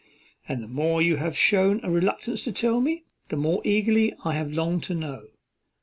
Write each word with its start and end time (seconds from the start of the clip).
And 0.49 0.63
the 0.63 0.67
more 0.67 0.99
you 0.99 1.17
have 1.17 1.37
shown 1.37 1.79
a 1.83 1.91
reluctance 1.91 2.43
to 2.45 2.51
tell 2.51 2.81
me, 2.81 3.03
the 3.29 3.35
more 3.37 3.61
eagerly 3.63 4.15
I 4.25 4.33
have 4.33 4.51
longed 4.51 4.81
to 4.85 4.95
know. 4.95 5.27